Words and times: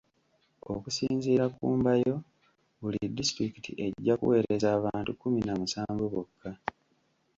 Okusinziira 0.73 1.45
ku 1.55 1.63
Mbayo 1.77 2.15
buli 2.81 2.99
disitulikiti 3.17 3.71
ejja 3.85 4.13
kuweereza 4.19 4.67
abantu 4.77 5.09
kumi 5.21 5.39
na 5.45 5.53
musanvu 5.59 6.05
bokka. 6.13 6.51